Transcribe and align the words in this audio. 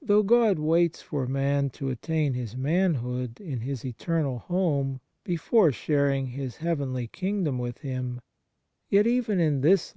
Though 0.00 0.22
God 0.22 0.60
waits 0.60 1.02
for 1.02 1.26
man 1.26 1.68
to 1.70 1.88
attain 1.90 2.34
his 2.34 2.56
manhood 2.56 3.40
in 3.40 3.62
his 3.62 3.84
eternal 3.84 4.38
home 4.38 5.00
before 5.24 5.72
sharing 5.72 6.28
His 6.28 6.58
heavenly 6.58 7.08
king 7.08 7.42
dom 7.42 7.58
with 7.58 7.78
him, 7.78 8.20
yet 8.88 9.08
even 9.08 9.40
in 9.40 9.62
this 9.62 9.62
life 9.62 9.62
He 9.62 9.68
1 9.68 9.72
Luke 9.72 9.78
xii. 9.86 9.92